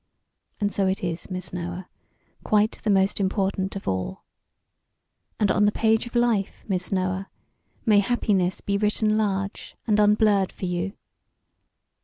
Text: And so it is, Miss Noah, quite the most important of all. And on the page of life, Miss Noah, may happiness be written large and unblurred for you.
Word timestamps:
And 0.59 0.73
so 0.73 0.87
it 0.87 1.03
is, 1.03 1.29
Miss 1.29 1.53
Noah, 1.53 1.87
quite 2.43 2.71
the 2.81 2.89
most 2.89 3.19
important 3.19 3.75
of 3.75 3.87
all. 3.87 4.23
And 5.39 5.51
on 5.51 5.65
the 5.65 5.71
page 5.71 6.07
of 6.07 6.15
life, 6.15 6.63
Miss 6.67 6.91
Noah, 6.91 7.29
may 7.85 7.99
happiness 7.99 8.61
be 8.61 8.79
written 8.79 9.15
large 9.15 9.75
and 9.85 9.99
unblurred 9.99 10.51
for 10.51 10.65
you. 10.65 10.93